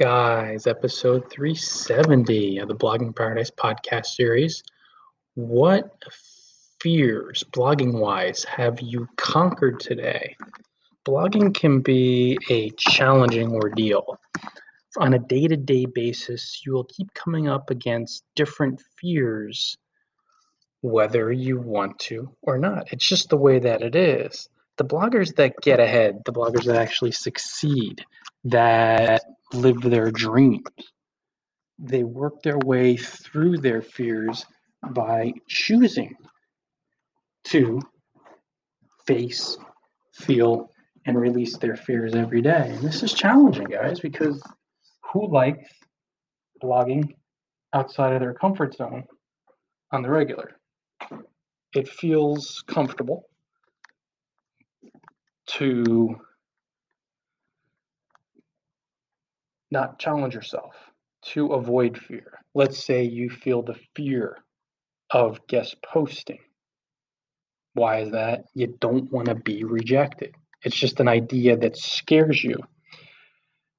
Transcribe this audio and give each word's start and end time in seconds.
guys? 0.00 0.66
Episode 0.66 1.30
370 1.30 2.56
of 2.56 2.68
the 2.68 2.74
Blogging 2.74 3.14
Paradise 3.14 3.50
podcast 3.50 4.06
series. 4.06 4.62
What 5.34 5.92
fears, 6.80 7.44
blogging 7.52 8.00
wise, 8.00 8.42
have 8.44 8.80
you 8.80 9.06
conquered 9.18 9.78
today? 9.78 10.34
Blogging 11.06 11.54
can 11.54 11.80
be 11.80 12.38
a 12.48 12.70
challenging 12.78 13.52
ordeal. 13.52 14.18
On 14.96 15.12
a 15.12 15.18
day 15.18 15.46
to 15.46 15.56
day 15.58 15.84
basis, 15.84 16.62
you 16.64 16.72
will 16.72 16.84
keep 16.84 17.12
coming 17.12 17.48
up 17.48 17.68
against 17.68 18.24
different 18.34 18.80
fears, 18.96 19.76
whether 20.80 21.30
you 21.30 21.60
want 21.60 21.98
to 21.98 22.34
or 22.40 22.56
not. 22.56 22.90
It's 22.90 23.06
just 23.06 23.28
the 23.28 23.36
way 23.36 23.58
that 23.58 23.82
it 23.82 23.94
is. 23.94 24.48
The 24.80 24.86
bloggers 24.86 25.34
that 25.36 25.60
get 25.60 25.78
ahead, 25.78 26.22
the 26.24 26.32
bloggers 26.32 26.64
that 26.64 26.76
actually 26.76 27.12
succeed, 27.12 28.02
that 28.44 29.20
live 29.52 29.82
their 29.82 30.10
dreams. 30.10 30.64
They 31.78 32.02
work 32.02 32.42
their 32.42 32.56
way 32.56 32.96
through 32.96 33.58
their 33.58 33.82
fears 33.82 34.46
by 34.82 35.34
choosing 35.46 36.14
to 37.48 37.82
face, 39.06 39.58
feel, 40.14 40.70
and 41.04 41.20
release 41.20 41.58
their 41.58 41.76
fears 41.76 42.14
every 42.14 42.40
day. 42.40 42.70
And 42.70 42.80
this 42.80 43.02
is 43.02 43.12
challenging, 43.12 43.66
guys, 43.66 44.00
because 44.00 44.42
who 45.12 45.30
likes 45.30 45.68
blogging 46.64 47.16
outside 47.74 48.14
of 48.14 48.20
their 48.20 48.32
comfort 48.32 48.76
zone 48.76 49.04
on 49.92 50.00
the 50.00 50.08
regular? 50.08 50.52
It 51.74 51.86
feels 51.86 52.64
comfortable 52.66 53.26
to 55.58 56.16
not 59.70 59.98
challenge 59.98 60.34
yourself 60.34 60.74
to 61.22 61.52
avoid 61.52 61.98
fear. 61.98 62.38
Let's 62.54 62.82
say 62.82 63.04
you 63.04 63.30
feel 63.30 63.62
the 63.62 63.78
fear 63.94 64.38
of 65.10 65.46
guest 65.46 65.76
posting. 65.82 66.38
Why 67.74 68.00
is 68.00 68.12
that? 68.12 68.44
You 68.54 68.76
don't 68.80 69.10
want 69.12 69.28
to 69.28 69.34
be 69.34 69.64
rejected. 69.64 70.34
It's 70.62 70.76
just 70.76 71.00
an 71.00 71.08
idea 71.08 71.56
that 71.56 71.76
scares 71.76 72.42
you. 72.42 72.56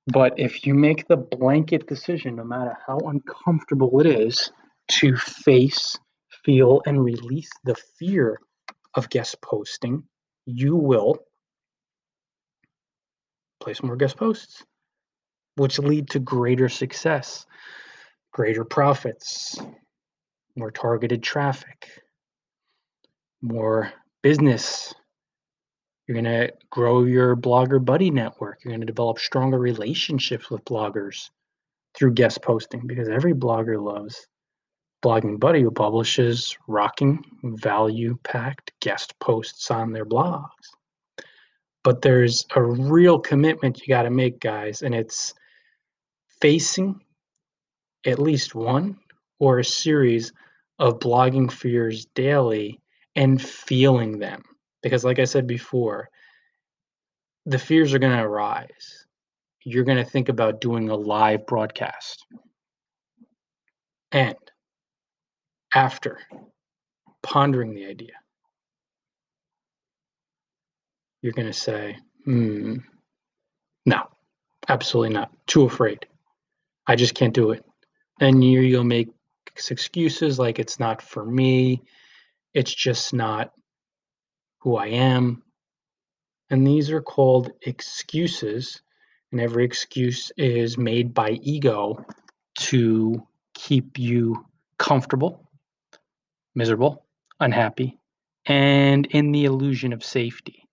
But 0.08 0.39
if 0.39 0.66
you 0.66 0.73
make 0.73 1.08
the 1.08 1.17
blanket 1.17 1.88
decision, 1.88 2.36
no 2.36 2.44
matter 2.44 2.75
how 2.88 2.97
uncomfortable 2.99 3.99
it 3.99 4.08
is, 4.08 4.52
to 4.89 5.16
face, 5.16 5.97
feel, 6.44 6.81
and 6.86 7.03
release 7.03 7.49
the 7.64 7.75
fear 7.99 8.39
of 8.95 9.09
guest 9.09 9.42
posting, 9.42 10.03
you 10.45 10.75
will 10.75 11.17
place 13.62 13.81
more 13.84 13.95
guest 13.95 14.17
posts 14.17 14.64
which 15.56 15.80
lead 15.80 16.09
to 16.09 16.20
greater 16.20 16.70
success, 16.70 17.45
greater 18.31 18.64
profits, 18.64 19.59
more 20.56 20.72
targeted 20.72 21.23
traffic, 21.23 21.89
more 23.42 23.92
business. 24.22 24.94
You're 26.08 26.22
going 26.22 26.26
to 26.26 26.54
grow 26.70 27.04
your 27.04 27.36
blogger 27.36 27.84
buddy 27.84 28.12
network. 28.12 28.59
You're 28.64 28.72
going 28.72 28.82
to 28.82 28.86
develop 28.86 29.20
stronger 29.20 29.59
relationships 29.59 30.50
with 30.50 30.66
bloggers 30.66 31.30
through 31.95 32.14
guest 32.14 32.42
posting 32.42 32.88
because 32.88 33.09
every 33.09 33.34
blogger 33.34 33.82
loves 33.82 34.28
blogging 35.04 35.39
buddy 35.39 35.62
who 35.64 35.72
publishes 35.72 36.56
rocking 36.67 37.23
value 37.44 38.17
packed 38.23 38.72
guest 38.82 39.17
posts 39.20 39.72
on 39.72 39.92
their 39.92 40.06
blogs 40.06 40.48
but 41.83 42.01
there's 42.01 42.45
a 42.55 42.61
real 42.61 43.19
commitment 43.19 43.81
you 43.81 43.87
got 43.87 44.03
to 44.03 44.09
make 44.09 44.39
guys 44.39 44.81
and 44.81 44.93
it's 44.93 45.33
facing 46.41 46.99
at 48.05 48.19
least 48.19 48.55
one 48.55 48.97
or 49.39 49.59
a 49.59 49.65
series 49.65 50.31
of 50.79 50.99
blogging 50.99 51.52
fears 51.52 52.05
daily 52.15 52.80
and 53.15 53.41
feeling 53.41 54.20
them. 54.20 54.41
Because, 54.81 55.03
like 55.03 55.20
I 55.20 55.25
said 55.25 55.45
before, 55.45 56.09
the 57.45 57.59
fears 57.59 57.93
are 57.93 57.99
going 57.99 58.15
to 58.15 58.23
arise. 58.23 59.05
You're 59.64 59.83
going 59.83 60.03
to 60.03 60.09
think 60.09 60.30
about 60.30 60.61
doing 60.61 60.89
a 60.89 60.95
live 60.95 61.45
broadcast. 61.45 62.25
And 64.11 64.36
after 65.73 66.20
pondering 67.21 67.75
the 67.75 67.86
idea, 67.86 68.14
you're 71.21 71.33
going 71.33 71.48
to 71.48 71.54
say, 71.54 71.98
hmm, 72.26 72.77
no, 73.86 74.04
absolutely 74.67 75.14
not. 75.14 75.32
Too 75.48 75.64
afraid. 75.64 76.05
I 76.87 76.95
just 76.95 77.15
can't 77.15 77.33
do 77.33 77.52
it. 77.52 77.64
And 78.20 78.43
you, 78.43 78.61
you'll 78.61 78.83
make 78.83 79.09
excuses 79.70 80.39
like 80.39 80.59
it's 80.59 80.80
not 80.80 81.02
for 81.02 81.26
me, 81.26 81.82
it's 82.54 82.73
just 82.73 83.14
not 83.14 83.52
who 84.59 84.76
I 84.76 84.87
am. 84.87 85.43
And 86.49 86.65
these 86.65 86.92
are 86.92 87.02
called 87.02 87.52
excuses. 87.61 88.82
And 89.32 89.39
every 89.39 89.64
excuse 89.64 90.32
is 90.38 90.77
made 90.77 91.14
by 91.14 91.32
ego 91.42 92.05
to 92.55 93.26
keep 93.53 93.98
you 93.98 94.45
comfortable, 94.77 95.49
miserable, 96.53 97.05
unhappy, 97.39 97.98
and 98.45 99.05
in 99.05 99.32
the 99.32 99.45
illusion 99.45 99.93
of 99.93 100.03
safety. 100.03 100.67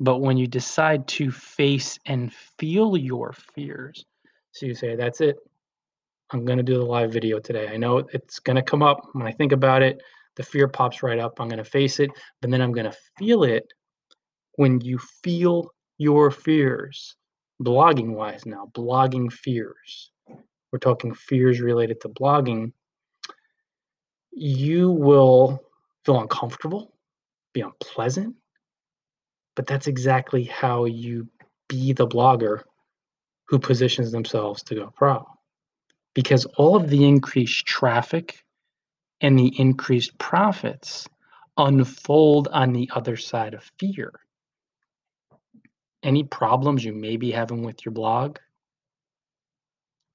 But 0.00 0.18
when 0.18 0.36
you 0.36 0.46
decide 0.46 1.06
to 1.08 1.30
face 1.30 1.98
and 2.06 2.32
feel 2.32 2.96
your 2.96 3.32
fears, 3.32 4.04
so 4.52 4.66
you 4.66 4.74
say, 4.74 4.94
that's 4.94 5.20
it. 5.20 5.36
I'm 6.30 6.44
going 6.44 6.58
to 6.58 6.64
do 6.64 6.78
the 6.78 6.84
live 6.84 7.12
video 7.12 7.38
today. 7.40 7.68
I 7.68 7.76
know 7.76 7.98
it's 8.12 8.38
going 8.38 8.56
to 8.56 8.62
come 8.62 8.82
up 8.82 9.08
when 9.12 9.26
I 9.26 9.32
think 9.32 9.52
about 9.52 9.82
it. 9.82 10.02
The 10.36 10.42
fear 10.42 10.68
pops 10.68 11.02
right 11.02 11.18
up. 11.18 11.40
I'm 11.40 11.48
going 11.48 11.58
to 11.58 11.64
face 11.64 11.98
it, 12.00 12.10
but 12.40 12.50
then 12.50 12.60
I'm 12.60 12.72
going 12.72 12.90
to 12.90 12.96
feel 13.18 13.44
it 13.44 13.72
when 14.56 14.80
you 14.80 14.98
feel 14.98 15.72
your 15.96 16.30
fears, 16.30 17.16
blogging 17.62 18.14
wise 18.14 18.46
now, 18.46 18.70
blogging 18.72 19.32
fears. 19.32 20.10
We're 20.70 20.78
talking 20.78 21.14
fears 21.14 21.60
related 21.60 22.00
to 22.02 22.08
blogging. 22.08 22.72
You 24.32 24.90
will 24.90 25.62
feel 26.04 26.20
uncomfortable, 26.20 26.92
be 27.52 27.62
unpleasant, 27.62 28.36
but 29.58 29.66
that's 29.66 29.88
exactly 29.88 30.44
how 30.44 30.84
you 30.84 31.26
be 31.68 31.92
the 31.92 32.06
blogger 32.06 32.62
who 33.48 33.58
positions 33.58 34.12
themselves 34.12 34.62
to 34.62 34.76
go 34.76 34.92
pro. 34.94 35.26
Because 36.14 36.44
all 36.58 36.76
of 36.76 36.88
the 36.88 37.04
increased 37.04 37.66
traffic 37.66 38.44
and 39.20 39.36
the 39.36 39.52
increased 39.58 40.16
profits 40.16 41.08
unfold 41.56 42.46
on 42.52 42.72
the 42.72 42.88
other 42.94 43.16
side 43.16 43.54
of 43.54 43.68
fear. 43.80 44.12
Any 46.04 46.22
problems 46.22 46.84
you 46.84 46.92
may 46.92 47.16
be 47.16 47.32
having 47.32 47.64
with 47.64 47.84
your 47.84 47.92
blog? 47.92 48.38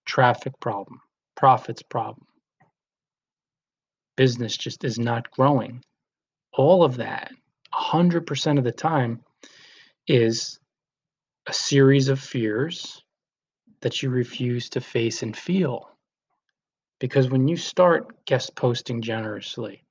Traffic 0.06 0.58
problem, 0.62 1.02
profits 1.36 1.82
problem, 1.82 2.28
business 4.16 4.56
just 4.56 4.86
is 4.86 4.98
not 4.98 5.30
growing. 5.32 5.84
All 6.54 6.86
of 6.86 6.96
that, 6.96 7.34
100% 7.74 8.58
of 8.58 8.64
the 8.64 8.72
time, 8.72 9.20
is 10.08 10.60
a 11.48 11.54
series 11.54 12.10
of 12.10 12.20
fears 12.20 13.04
that 13.82 14.02
you 14.02 14.10
refuse 14.10 14.70
to 14.70 14.82
face 14.82 15.24
and 15.24 15.36
feel. 15.36 15.90
Because 17.00 17.30
when 17.30 17.48
you 17.48 17.58
start 17.58 18.26
guest 18.26 18.56
posting 18.56 19.02
generously, 19.02 19.84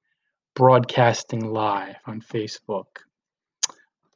broadcasting 0.55 1.53
live 1.53 1.97
on 2.07 2.21
Facebook, 2.21 2.87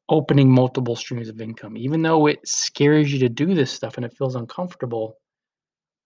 opening 0.08 0.50
multiple 0.50 0.96
streams 0.96 1.28
of 1.28 1.40
income, 1.40 1.76
even 1.76 2.00
though 2.00 2.26
it 2.26 2.46
scares 2.46 3.12
you 3.12 3.18
to 3.18 3.28
do 3.28 3.54
this 3.54 3.70
stuff 3.70 3.96
and 3.96 4.06
it 4.06 4.14
feels 4.16 4.34
uncomfortable, 4.34 5.18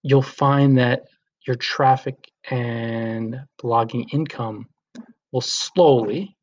you'll 0.02 0.22
find 0.22 0.78
that 0.78 1.02
your 1.46 1.56
traffic 1.56 2.30
and 2.50 3.40
blogging 3.62 4.12
income 4.12 4.66
will 5.32 5.40
slowly, 5.40 6.36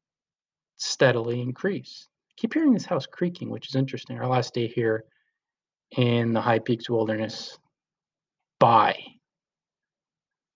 steadily 0.78 1.42
increase. 1.42 2.08
Keep 2.38 2.54
hearing 2.54 2.74
this 2.74 2.86
house 2.86 3.06
creaking, 3.06 3.50
which 3.50 3.68
is 3.68 3.76
interesting. 3.76 4.18
Our 4.20 4.28
last 4.28 4.54
day 4.54 4.68
here 4.68 5.04
in 5.98 6.34
the 6.34 6.42
High 6.42 6.60
Peaks 6.60 6.90
Wilderness 6.90 7.58
by. 8.60 8.96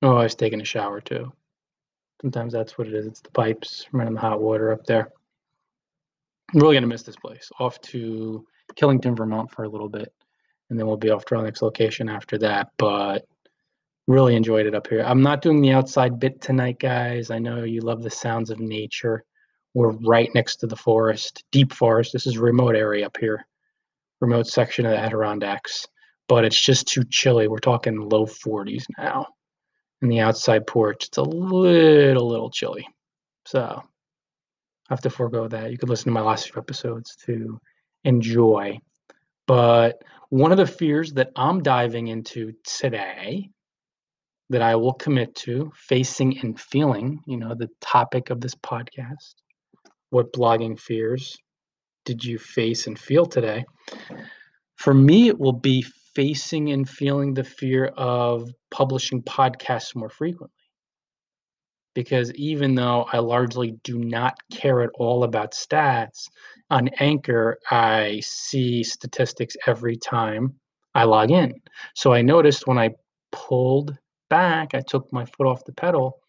Oh, 0.01 0.15
I 0.15 0.23
was 0.23 0.35
taking 0.35 0.61
a 0.61 0.65
shower 0.65 1.01
too. 1.01 1.31
Sometimes 2.21 2.53
that's 2.53 2.77
what 2.77 2.87
it 2.87 2.93
is. 2.93 3.07
It's 3.07 3.21
the 3.21 3.31
pipes 3.31 3.87
running 3.91 4.13
the 4.13 4.19
hot 4.19 4.41
water 4.41 4.71
up 4.71 4.85
there. 4.85 5.11
I'm 6.53 6.59
really 6.59 6.75
gonna 6.75 6.87
miss 6.87 7.03
this 7.03 7.15
place. 7.15 7.49
Off 7.59 7.81
to 7.81 8.45
Killington, 8.75 9.15
Vermont 9.15 9.51
for 9.51 9.63
a 9.63 9.69
little 9.69 9.89
bit, 9.89 10.13
and 10.69 10.79
then 10.79 10.85
we'll 10.85 10.97
be 10.97 11.09
off 11.09 11.25
to 11.25 11.35
our 11.35 11.43
next 11.43 11.61
location 11.61 12.09
after 12.09 12.37
that. 12.39 12.69
But 12.77 13.25
really 14.07 14.35
enjoyed 14.35 14.65
it 14.65 14.75
up 14.75 14.87
here. 14.87 15.01
I'm 15.01 15.21
not 15.21 15.41
doing 15.41 15.61
the 15.61 15.71
outside 15.71 16.19
bit 16.19 16.41
tonight, 16.41 16.79
guys. 16.79 17.31
I 17.31 17.39
know 17.39 17.63
you 17.63 17.81
love 17.81 18.03
the 18.03 18.09
sounds 18.09 18.49
of 18.49 18.59
nature. 18.59 19.23
We're 19.73 19.91
right 19.91 20.29
next 20.35 20.57
to 20.57 20.67
the 20.67 20.75
forest, 20.75 21.43
deep 21.51 21.73
forest. 21.73 22.11
This 22.13 22.27
is 22.27 22.35
a 22.35 22.41
remote 22.41 22.75
area 22.75 23.05
up 23.05 23.17
here 23.19 23.45
remote 24.21 24.47
section 24.47 24.85
of 24.85 24.91
the 24.91 24.99
Adirondacks. 24.99 25.87
but 26.27 26.45
it's 26.45 26.61
just 26.61 26.87
too 26.87 27.03
chilly. 27.09 27.49
We're 27.49 27.57
talking 27.57 27.99
low 27.99 28.25
40s 28.25 28.85
now. 28.97 29.27
In 30.01 30.07
the 30.07 30.21
outside 30.21 30.65
porch, 30.65 31.07
it's 31.07 31.17
a 31.17 31.23
little, 31.23 32.29
little 32.29 32.49
chilly. 32.49 32.87
So 33.45 33.59
I 33.59 34.93
have 34.93 35.01
to 35.01 35.09
forego 35.09 35.49
that. 35.49 35.71
You 35.71 35.77
could 35.77 35.89
listen 35.89 36.05
to 36.05 36.11
my 36.11 36.21
last 36.21 36.49
few 36.49 36.61
episodes 36.61 37.17
to 37.25 37.59
enjoy. 38.05 38.79
But 39.45 40.01
one 40.29 40.53
of 40.53 40.57
the 40.57 40.65
fears 40.65 41.11
that 41.13 41.31
I'm 41.35 41.61
diving 41.61 42.07
into 42.07 42.53
today 42.63 43.49
that 44.49 44.61
I 44.61 44.77
will 44.77 44.93
commit 44.93 45.35
to 45.35 45.69
facing 45.75 46.39
and 46.39 46.57
feeling, 46.57 47.21
you 47.27 47.35
know, 47.35 47.55
the 47.55 47.69
topic 47.81 48.29
of 48.29 48.39
this 48.39 48.55
podcast. 48.55 49.33
What 50.11 50.33
blogging 50.33 50.77
fears 50.77 51.37
did 52.03 52.23
you 52.23 52.37
face 52.37 52.85
and 52.85 52.99
feel 52.99 53.25
today? 53.25 53.63
For 54.75 54.93
me, 54.93 55.29
it 55.29 55.39
will 55.39 55.53
be 55.53 55.85
facing 56.13 56.71
and 56.71 56.87
feeling 56.87 57.33
the 57.33 57.45
fear 57.45 57.85
of 57.97 58.49
publishing 58.71 59.23
podcasts 59.23 59.95
more 59.95 60.09
frequently. 60.09 60.53
Because 61.93 62.33
even 62.33 62.75
though 62.75 63.05
I 63.11 63.19
largely 63.19 63.71
do 63.83 63.99
not 63.99 64.37
care 64.51 64.81
at 64.81 64.89
all 64.95 65.23
about 65.23 65.53
stats, 65.53 66.27
on 66.69 66.89
Anchor, 66.99 67.57
I 67.69 68.19
see 68.21 68.83
statistics 68.83 69.55
every 69.65 69.95
time 69.95 70.55
I 70.93 71.05
log 71.05 71.31
in. 71.31 71.53
So 71.95 72.11
I 72.11 72.21
noticed 72.21 72.67
when 72.67 72.77
I 72.77 72.91
pulled 73.31 73.97
back, 74.29 74.73
I 74.73 74.81
took 74.81 75.11
my 75.13 75.23
foot 75.23 75.47
off 75.47 75.63
the 75.63 75.73
pedal, 75.73 76.19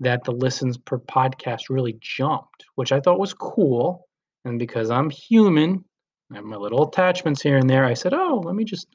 that 0.00 0.24
the 0.24 0.32
listens 0.32 0.76
per 0.76 0.98
podcast 0.98 1.62
really 1.70 1.96
jumped, 2.00 2.64
which 2.74 2.92
I 2.92 3.00
thought 3.00 3.18
was 3.18 3.34
cool. 3.34 4.06
And 4.44 4.58
because 4.58 4.90
I'm 4.90 5.10
human, 5.10 5.84
I 6.32 6.36
have 6.36 6.44
my 6.44 6.56
little 6.56 6.88
attachments 6.88 7.42
here 7.42 7.56
and 7.56 7.68
there, 7.68 7.84
I 7.84 7.94
said, 7.94 8.12
oh, 8.12 8.42
let 8.44 8.54
me 8.54 8.64
just 8.64 8.88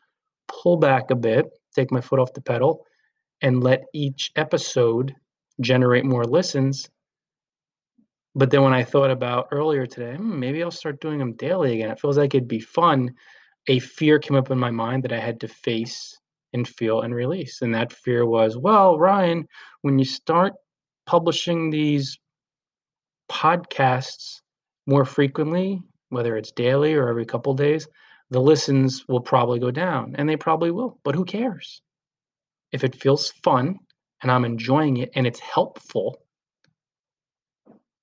pull 0.48 0.78
back 0.78 1.12
a 1.12 1.16
bit, 1.16 1.46
take 1.76 1.92
my 1.92 2.02
foot 2.02 2.20
off 2.20 2.34
the 2.34 2.42
pedal, 2.42 2.86
and 3.42 3.64
let 3.64 3.86
each 3.94 4.32
episode 4.36 5.16
generate 5.62 6.06
more 6.06 6.26
listens. 6.26 6.90
But 8.36 8.52
then 8.52 8.64
when 8.64 8.74
I 8.74 8.84
thought 8.84 9.12
about 9.12 9.48
earlier 9.52 9.86
today, 9.86 10.16
hmm, 10.16 10.40
maybe 10.40 10.64
I'll 10.64 10.72
start 10.72 11.02
doing 11.02 11.20
them 11.20 11.34
daily 11.34 11.74
again. 11.74 11.92
It 11.92 12.00
feels 12.00 12.18
like 12.18 12.36
it'd 12.36 12.48
be 12.48 12.60
fun. 12.60 13.12
A 13.68 13.80
fear 13.80 14.20
came 14.20 14.38
up 14.38 14.52
in 14.52 14.60
my 14.60 14.72
mind 14.72 15.04
that 15.04 15.14
I 15.14 15.20
had 15.20 15.40
to 15.42 15.48
face 15.48 16.18
and 16.54 16.68
feel 16.68 17.02
and 17.02 17.14
release. 17.14 17.62
And 17.62 17.74
that 17.76 17.94
fear 17.94 18.26
was, 18.26 18.58
well, 18.58 18.98
Ryan, 18.98 19.48
when 19.82 20.00
you 20.00 20.06
start 20.06 20.54
publishing 21.10 21.72
these 21.72 22.20
podcasts 23.32 24.42
more 24.86 25.06
frequently, 25.06 25.82
whether 26.10 26.38
it's 26.38 26.52
daily 26.52 26.94
or 26.94 27.10
every 27.10 27.26
couple 27.26 27.52
days, 27.56 27.88
the 28.30 28.40
listens 28.40 29.08
will 29.08 29.20
probably 29.20 29.58
go 29.58 29.72
down 29.72 30.16
and 30.20 30.30
they 30.30 30.38
probably 30.38 30.70
will. 30.70 31.00
But 31.04 31.16
who 31.16 31.26
cares? 31.26 31.82
If 32.72 32.84
it 32.84 32.96
feels 32.96 33.32
fun 33.44 33.80
and 34.22 34.32
I'm 34.32 34.46
enjoying 34.46 34.98
it 34.98 35.10
and 35.16 35.26
it's 35.26 35.40
helpful, 35.40 36.16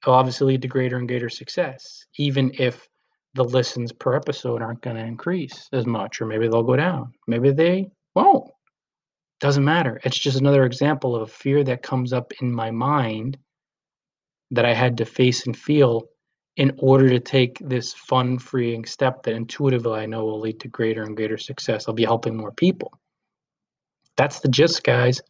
it'll 0.03 0.15
obviously 0.15 0.49
lead 0.49 0.63
to 0.63 0.69
greater 0.69 0.97
and 0.97 1.07
greater 1.07 1.29
success, 1.29 2.07
even 2.19 2.51
if 2.59 2.89
the 3.35 3.45
listens 3.45 3.93
per 3.93 4.17
episode 4.17 4.63
aren't 4.63 4.83
going 4.83 4.97
to 4.97 5.05
increase 5.05 5.69
as 5.73 5.87
much, 5.87 6.21
or 6.21 6.27
maybe 6.27 6.49
they'll 6.49 6.65
go 6.65 6.75
down. 6.75 7.13
Maybe 7.29 7.53
they 7.53 7.89
won't. 8.17 8.51
Doesn't 9.41 9.65
matter. 9.65 10.01
It's 10.05 10.19
just 10.19 10.41
another 10.41 10.65
example 10.65 11.15
of 11.15 11.23
a 11.23 11.27
fear 11.27 11.63
that 11.65 11.83
comes 11.83 12.13
up 12.13 12.33
in 12.41 12.53
my 12.53 12.71
mind 12.71 13.37
that 14.51 14.65
I 14.65 14.73
had 14.73 14.97
to 14.99 15.05
face 15.05 15.47
and 15.47 15.57
feel 15.57 16.09
in 16.57 16.73
order 16.79 17.11
to 17.11 17.21
take 17.21 17.59
this 17.59 17.93
fun 17.93 18.39
freeing 18.39 18.87
step 18.87 19.23
that 19.23 19.35
intuitively 19.35 20.01
I 20.01 20.07
know 20.07 20.25
will 20.25 20.41
lead 20.41 20.59
to 20.61 20.69
greater 20.69 21.03
and 21.03 21.17
greater 21.17 21.37
success. 21.37 21.87
I'll 21.87 21.95
be 21.95 22.05
helping 22.05 22.37
more 22.37 22.53
people. 22.53 22.93
That's 24.17 24.41
the 24.41 24.49
gist, 24.49 24.83
guys. 24.83 25.21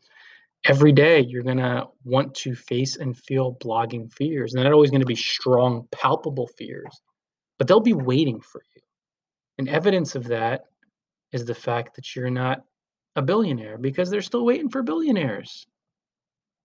Every 0.65 0.93
day 0.93 1.21
you're 1.21 1.43
going 1.43 1.57
to 1.57 1.89
want 2.05 2.35
to 2.37 2.55
face 2.55 2.97
and 2.97 3.17
feel 3.17 3.57
blogging 3.57 4.13
fears. 4.13 4.53
And 4.53 4.59
they're 4.59 4.71
not 4.71 4.75
always 4.75 4.91
going 4.91 5.01
to 5.01 5.07
be 5.07 5.17
strong, 5.17 5.89
palpable 5.91 6.49
fears, 6.57 7.01
but 7.59 7.67
they'll 7.67 7.81
be 7.81 7.93
waiting 7.93 8.41
for 8.41 8.63
you. 8.75 8.83
And 9.59 9.69
evidence 9.69 10.15
of 10.15 10.25
that 10.29 10.67
is 11.33 11.45
the 11.45 11.55
fact 11.55 11.97
that 11.97 12.15
you're 12.15 12.31
not 12.31 12.63
a 13.17 13.23
billionaire 13.23 13.79
because 13.79 14.11
they're 14.11 14.21
still 14.21 14.45
waiting 14.45 14.69
for 14.69 14.83
billionaires. 14.83 15.67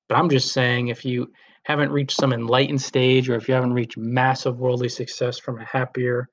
But 0.10 0.18
I'm 0.18 0.30
just 0.30 0.52
saying 0.52 0.90
if 0.90 1.06
you 1.06 1.32
haven't 1.64 1.92
reached 1.92 2.18
some 2.18 2.34
enlightened 2.34 2.82
stage 2.82 3.30
or 3.30 3.36
if 3.36 3.48
you 3.48 3.54
haven't 3.54 3.74
reached 3.74 3.98
massive 3.98 4.60
worldly 4.60 4.90
success 4.90 5.40
from 5.40 5.60
a 5.60 5.66
happier, 5.66 6.28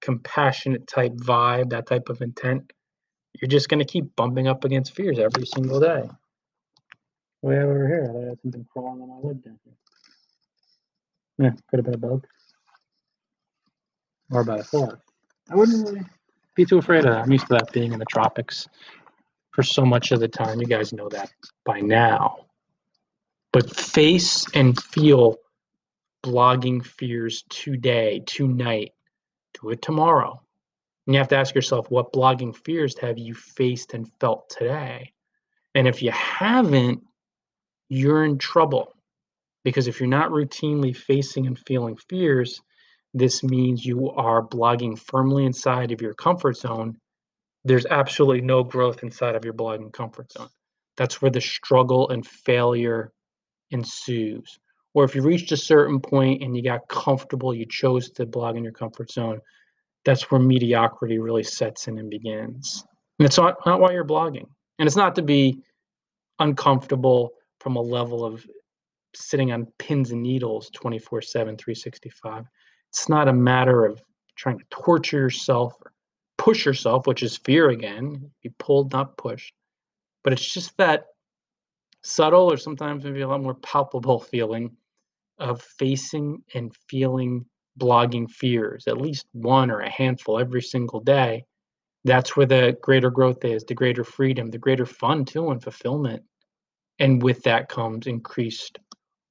compassionate 0.00 0.86
type 0.86 1.12
vibe, 1.14 1.70
that 1.70 1.86
type 1.86 2.08
of 2.08 2.22
intent, 2.22 2.72
you're 3.40 3.48
just 3.48 3.68
going 3.68 3.80
to 3.80 3.84
keep 3.84 4.14
bumping 4.14 4.46
up 4.46 4.64
against 4.64 4.94
fears 4.94 5.18
every 5.18 5.44
single 5.46 5.80
day. 5.80 6.08
Way 7.42 7.58
over 7.58 7.88
here, 7.88 8.14
I 8.16 8.28
had 8.28 8.40
something 8.40 8.64
crawling 8.72 9.02
on 9.02 9.08
my 9.08 9.28
lid 9.28 9.42
down 9.42 9.58
here. 9.64 9.74
Yeah, 11.38 11.50
could 11.68 11.78
have 11.78 11.84
been 11.84 11.94
a 11.94 11.98
bug. 11.98 12.26
Or 14.30 14.40
about 14.42 14.60
a 14.60 14.64
fly. 14.64 14.88
I 15.50 15.56
wouldn't 15.56 15.86
really 15.86 16.02
be 16.54 16.64
too 16.64 16.78
afraid 16.78 17.04
of 17.04 17.12
that. 17.12 17.24
I'm 17.24 17.32
used 17.32 17.48
to 17.48 17.54
that 17.54 17.72
being 17.72 17.92
in 17.92 17.98
the 17.98 18.06
tropics 18.06 18.68
for 19.54 19.62
so 19.62 19.84
much 19.84 20.12
of 20.12 20.20
the 20.20 20.28
time. 20.28 20.60
You 20.60 20.66
guys 20.66 20.92
know 20.92 21.08
that 21.08 21.30
by 21.64 21.80
now 21.80 22.44
but 23.54 23.70
face 23.70 24.46
and 24.52 24.76
feel 24.82 25.36
blogging 26.24 26.84
fears 26.84 27.44
today, 27.50 28.20
tonight, 28.26 28.94
do 29.60 29.70
it 29.70 29.80
tomorrow. 29.80 30.42
And 31.06 31.14
you 31.14 31.18
have 31.20 31.28
to 31.28 31.36
ask 31.36 31.54
yourself, 31.54 31.88
what 31.88 32.12
blogging 32.12 32.56
fears 32.64 32.98
have 32.98 33.16
you 33.16 33.32
faced 33.32 33.94
and 33.94 34.10
felt 34.18 34.50
today? 34.50 35.12
And 35.76 35.86
if 35.86 36.02
you 36.02 36.10
haven't, 36.10 37.04
you're 37.88 38.24
in 38.24 38.38
trouble. 38.38 38.92
Because 39.62 39.86
if 39.86 40.00
you're 40.00 40.08
not 40.08 40.30
routinely 40.30 40.94
facing 40.96 41.46
and 41.46 41.56
feeling 41.56 41.96
fears, 42.08 42.60
this 43.12 43.44
means 43.44 43.86
you 43.86 44.10
are 44.10 44.42
blogging 44.42 44.98
firmly 44.98 45.44
inside 45.44 45.92
of 45.92 46.02
your 46.02 46.14
comfort 46.14 46.56
zone. 46.56 46.96
There's 47.64 47.86
absolutely 47.86 48.42
no 48.42 48.62
growth 48.62 49.02
inside 49.02 49.34
of 49.34 49.44
your 49.44 49.54
blogging 49.54 49.92
comfort 49.92 50.32
zone. 50.32 50.48
That's 50.96 51.20
where 51.20 51.30
the 51.30 51.40
struggle 51.40 52.10
and 52.10 52.26
failure 52.26 53.12
ensues. 53.70 54.58
Or 54.92 55.04
if 55.04 55.14
you 55.14 55.22
reached 55.22 55.50
a 55.52 55.56
certain 55.56 56.00
point 56.00 56.42
and 56.42 56.56
you 56.56 56.62
got 56.62 56.88
comfortable, 56.88 57.52
you 57.52 57.66
chose 57.66 58.10
to 58.10 58.26
blog 58.26 58.56
in 58.56 58.62
your 58.62 58.72
comfort 58.72 59.10
zone, 59.10 59.40
that's 60.04 60.30
where 60.30 60.40
mediocrity 60.40 61.18
really 61.18 61.42
sets 61.42 61.88
in 61.88 61.98
and 61.98 62.10
begins. 62.10 62.84
And 63.18 63.26
it's 63.26 63.38
not, 63.38 63.56
not 63.66 63.80
why 63.80 63.92
you're 63.92 64.04
blogging. 64.04 64.46
And 64.78 64.86
it's 64.86 64.96
not 64.96 65.14
to 65.16 65.22
be 65.22 65.58
uncomfortable 66.38 67.30
from 67.60 67.76
a 67.76 67.80
level 67.80 68.24
of 68.24 68.44
sitting 69.14 69.52
on 69.52 69.66
pins 69.78 70.10
and 70.10 70.22
needles 70.22 70.70
24 70.74 71.22
7, 71.22 71.56
365. 71.56 72.44
It's 72.90 73.08
not 73.08 73.28
a 73.28 73.32
matter 73.32 73.84
of 73.84 74.00
trying 74.36 74.58
to 74.58 74.64
torture 74.70 75.18
yourself 75.18 75.74
or 75.84 75.92
push 76.44 76.66
yourself, 76.66 77.06
which 77.06 77.22
is 77.22 77.38
fear 77.38 77.70
again. 77.70 78.30
Be 78.42 78.50
pulled, 78.58 78.92
not 78.92 79.16
pushed. 79.16 79.54
But 80.22 80.34
it's 80.34 80.52
just 80.52 80.76
that 80.76 81.06
subtle 82.02 82.52
or 82.52 82.58
sometimes 82.58 83.02
maybe 83.02 83.22
a 83.22 83.28
lot 83.28 83.42
more 83.42 83.54
palpable 83.54 84.20
feeling 84.32 84.76
of 85.38 85.62
facing 85.62 86.42
and 86.52 86.76
feeling 86.88 87.46
blogging 87.80 88.30
fears, 88.30 88.86
at 88.86 89.00
least 89.00 89.26
one 89.32 89.70
or 89.70 89.80
a 89.80 89.90
handful 89.90 90.38
every 90.38 90.60
single 90.60 91.00
day. 91.00 91.46
That's 92.04 92.36
where 92.36 92.46
the 92.46 92.76
greater 92.82 93.10
growth 93.10 93.42
is, 93.42 93.64
the 93.64 93.74
greater 93.74 94.04
freedom, 94.04 94.50
the 94.50 94.58
greater 94.58 94.84
fun 94.84 95.24
too, 95.24 95.48
and 95.48 95.62
fulfillment. 95.62 96.22
And 96.98 97.22
with 97.22 97.42
that 97.44 97.70
comes 97.70 98.06
increased 98.06 98.78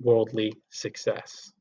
worldly 0.02 0.52
success. 0.72 1.53